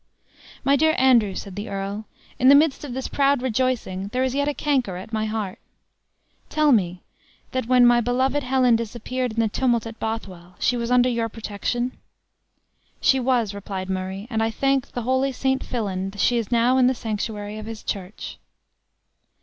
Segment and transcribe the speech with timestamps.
[0.63, 2.05] "My dear Andrew," said the earl,
[2.39, 5.59] "in the midst of this proud rejoicing there is yet a canker at my heart.
[6.49, 7.03] Tell me,
[7.51, 11.29] that when my beloved Helen disappeared in the tumult at Bothwell, she was under your
[11.29, 11.97] protection?"
[12.99, 15.63] "She was," replied Murray; "and I thank the holy St.
[15.63, 18.39] Fillan, she is now in the sanctuary of his church."